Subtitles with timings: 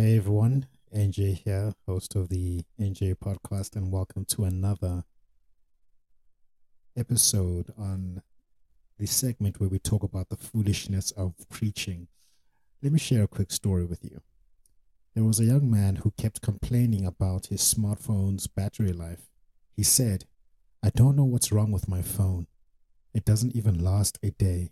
[0.00, 5.04] Hey everyone, NJ here, host of the NJ podcast, and welcome to another
[6.96, 8.22] episode on
[8.96, 12.08] the segment where we talk about the foolishness of preaching.
[12.82, 14.22] Let me share a quick story with you.
[15.14, 19.28] There was a young man who kept complaining about his smartphone's battery life.
[19.76, 20.24] He said,
[20.82, 22.46] I don't know what's wrong with my phone.
[23.12, 24.70] It doesn't even last a day.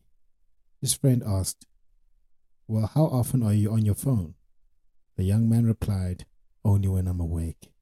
[0.80, 1.66] His friend asked,
[2.66, 4.34] Well, how often are you on your phone?
[5.18, 6.26] The young man replied,
[6.64, 7.72] Only when I'm awake.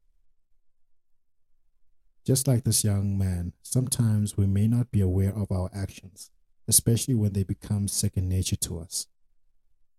[2.24, 6.30] Just like this young man, sometimes we may not be aware of our actions,
[6.66, 9.06] especially when they become second nature to us.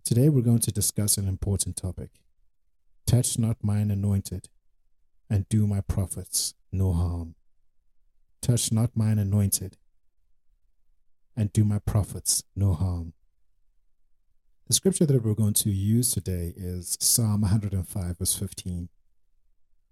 [0.04, 2.10] Today we're going to discuss an important topic
[3.06, 4.50] Touch not mine anointed,
[5.30, 7.36] and do my prophets no harm.
[8.42, 9.78] Touch not mine anointed,
[11.36, 13.14] and do my prophets no harm.
[14.68, 18.90] The scripture that we're going to use today is Psalm 105, verse 15.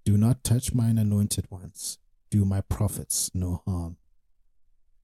[0.04, 1.98] Do not touch mine anointed ones,
[2.30, 3.96] do my prophets no harm.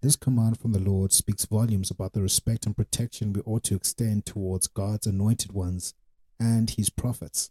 [0.01, 3.75] This command from the Lord speaks volumes about the respect and protection we ought to
[3.75, 5.93] extend towards God's anointed ones
[6.37, 7.49] and his prophets.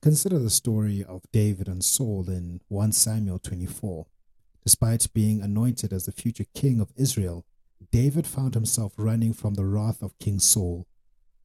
[0.00, 4.06] Consider the story of David and Saul in 1 Samuel 24.
[4.62, 7.44] Despite being anointed as the future king of Israel,
[7.90, 10.86] David found himself running from the wrath of King Saul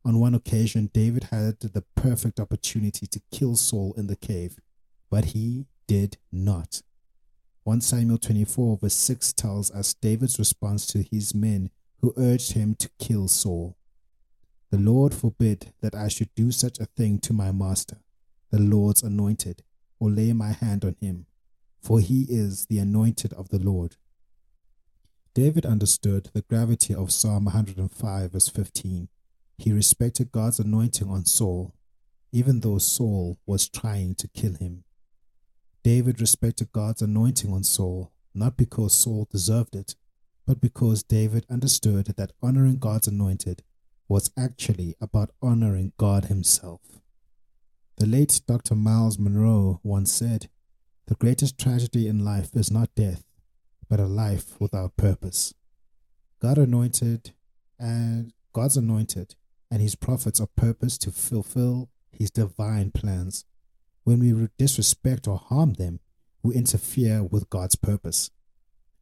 [0.06, 4.60] on one occasion, David had the perfect opportunity to kill Saul in the cave,
[5.10, 6.82] but he did not.
[7.64, 11.70] 1 Samuel 24, verse 6 tells us David's response to his men
[12.02, 13.78] who urged him to kill Saul.
[14.72, 17.98] The Lord forbid that I should do such a thing to my master,
[18.52, 19.64] the Lord's anointed,
[20.00, 21.28] or lay my hand on him,
[21.82, 23.96] for he is the anointed of the Lord.
[25.34, 29.08] David understood the gravity of Psalm 105, verse 15
[29.58, 31.74] he respected God's anointing on Saul,
[32.32, 34.84] even though Saul was trying to kill him.
[35.84, 39.96] David respected God's anointing on Saul, not because Saul deserved it,
[40.46, 43.64] but because David understood that honoring God's anointed
[44.08, 46.82] was actually about honoring God Himself.
[47.98, 48.76] The late Dr.
[48.76, 50.50] Miles Munroe once said,
[51.08, 53.24] The greatest tragedy in life is not death,
[53.90, 55.54] but a life without purpose.
[56.42, 57.34] God anointed
[57.80, 59.36] and God's anointed
[59.74, 63.44] and his prophets are purpose to fulfill his divine plans.
[64.04, 66.00] When we disrespect or harm them,
[66.44, 68.30] we interfere with God's purpose.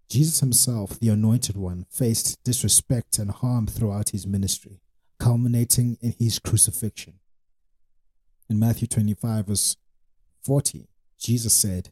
[0.07, 4.79] Jesus himself, the anointed one, faced disrespect and harm throughout his ministry,
[5.19, 7.15] culminating in his crucifixion.
[8.49, 9.75] In Matthew 25, verse
[10.41, 10.87] 40,
[11.19, 11.91] Jesus said,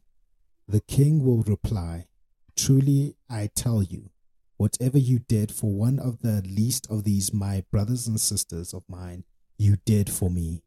[0.70, 2.08] The king will reply,
[2.56, 4.12] Truly I tell you,
[4.60, 8.84] Whatever you did for one of the least of these, my brothers and sisters of
[8.90, 9.24] mine,
[9.58, 10.64] you did for me.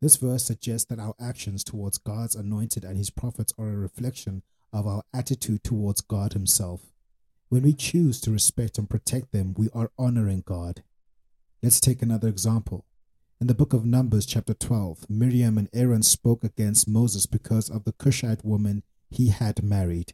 [0.00, 4.44] This verse suggests that our actions towards God's anointed and his prophets are a reflection
[4.72, 6.82] of our attitude towards God himself.
[7.48, 10.84] When we choose to respect and protect them, we are honoring God.
[11.64, 12.86] Let's take another example.
[13.40, 17.82] In the book of Numbers, chapter 12, Miriam and Aaron spoke against Moses because of
[17.82, 20.12] the Cushite woman he had married.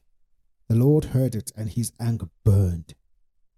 [0.68, 2.94] The Lord heard it, and his anger burned.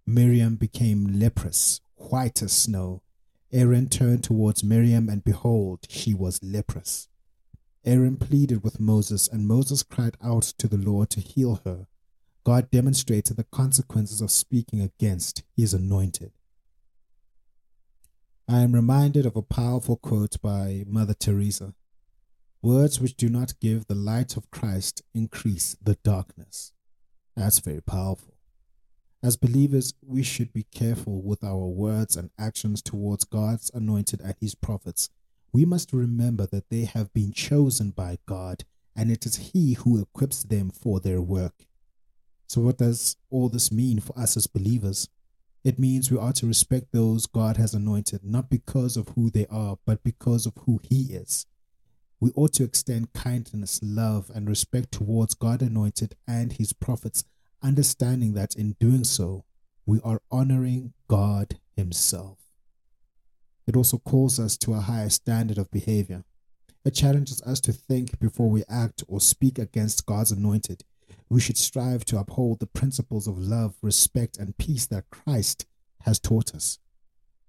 [0.07, 3.03] Miriam became leprous, white as snow.
[3.51, 7.09] Aaron turned towards Miriam, and behold, she was leprous.
[7.85, 11.87] Aaron pleaded with Moses, and Moses cried out to the Lord to heal her.
[12.45, 16.33] God demonstrated the consequences of speaking against his anointed.
[18.47, 21.75] I am reminded of a powerful quote by Mother Teresa
[22.61, 26.73] Words which do not give the light of Christ increase the darkness.
[27.39, 28.35] That's very powerful.
[29.23, 34.35] As believers, we should be careful with our words and actions towards God's anointed and
[34.41, 35.09] his prophets.
[35.53, 38.65] We must remember that they have been chosen by God
[38.97, 41.67] and it is he who equips them for their work.
[42.49, 45.09] So, what does all this mean for us as believers?
[45.63, 49.47] It means we are to respect those God has anointed, not because of who they
[49.49, 51.47] are, but because of who He is
[52.21, 57.25] we ought to extend kindness, love, and respect towards God anointed and his prophets,
[57.63, 59.45] understanding that in doing so,
[59.87, 62.39] we are honoring God himself.
[63.67, 66.25] It also calls us to a higher standard of behavior.
[66.85, 70.85] It challenges us to think before we act or speak against God's anointed.
[71.29, 75.67] We should strive to uphold the principles of love, respect, and peace that Christ
[76.03, 76.79] has taught us.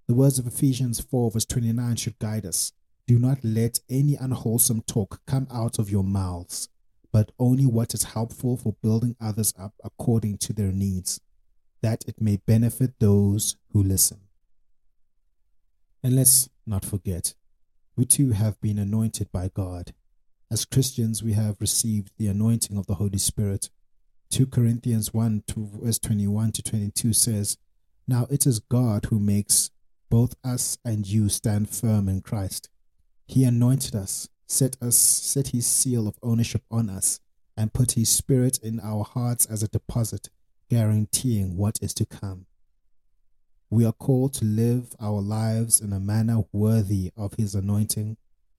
[0.07, 2.73] The words of Ephesians 4, verse 29 should guide us.
[3.09, 6.69] Do not let any unwholesome talk come out of your mouths,
[7.11, 11.19] but only what is helpful for building others up according to their needs,
[11.81, 14.19] that it may benefit those who listen.
[16.03, 17.33] And let's not forget,
[17.95, 19.95] We too have been anointed by God.
[20.51, 23.71] As Christians, we have received the anointing of the Holy Spirit.
[24.29, 27.57] 2 Corinthians 1 to verse 21 to 22 says,
[28.07, 29.71] Now it is God who makes
[30.11, 32.69] both us and you stand firm in Christ.
[33.29, 37.19] He anointed us, set us, set his seal of ownership on us,
[37.55, 40.29] and put his spirit in our hearts as a deposit,
[40.67, 42.47] guaranteeing what is to come.
[43.69, 48.17] We are called to live our lives in a manner worthy of his anointing,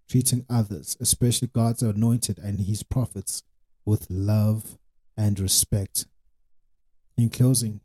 [0.09, 3.43] treating others, especially God's anointed and his prophets,
[3.85, 4.79] with love
[5.17, 6.07] and respect.
[7.17, 7.81] In closing,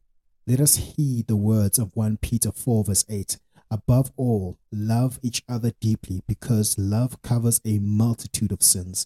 [0.46, 3.38] let us heed the words of 1 Peter 4, verse 8
[3.76, 9.06] Above all, love each other deeply because love covers a multitude of sins.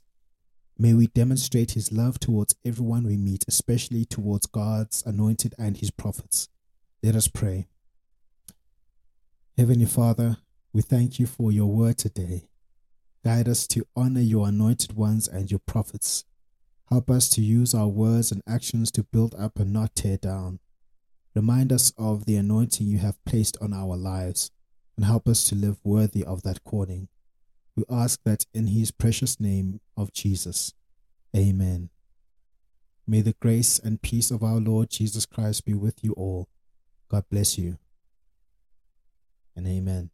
[0.77, 5.89] May we demonstrate his love towards everyone we meet, especially towards God's anointed and his
[5.89, 6.49] prophets.
[7.01, 7.67] Let us pray.
[9.57, 10.37] Heavenly Father,
[10.71, 12.47] we thank you for your word today.
[13.25, 16.25] Guide us to honor your anointed ones and your prophets.
[16.91, 20.59] Help us to use our words and actions to build up and not tear down.
[21.33, 24.51] Remind us of the anointing you have placed on our lives
[24.99, 27.07] and help us to live worthy of that calling.
[27.73, 30.73] We ask that in his precious name of Jesus.
[31.33, 31.89] Amen.
[33.07, 36.49] May the grace and peace of our Lord Jesus Christ be with you all.
[37.07, 37.77] God bless you.
[39.55, 40.09] And amen.